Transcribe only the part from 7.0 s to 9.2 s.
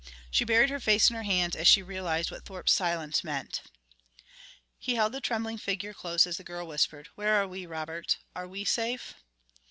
"Where are we, Robert? Are we safe?"